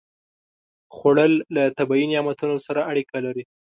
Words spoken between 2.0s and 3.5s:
نعمتونو سره اړیکه لري